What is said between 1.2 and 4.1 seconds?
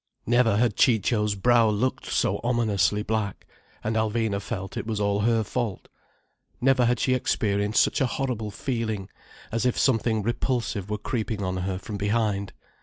brow looked so ominously black. And